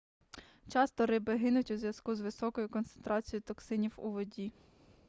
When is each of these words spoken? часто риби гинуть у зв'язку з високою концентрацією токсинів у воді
часто 0.73 1.05
риби 1.05 1.35
гинуть 1.37 1.71
у 1.71 1.77
зв'язку 1.77 2.15
з 2.15 2.21
високою 2.21 2.69
концентрацією 2.69 3.41
токсинів 3.41 3.93
у 3.97 4.09
воді 4.11 4.51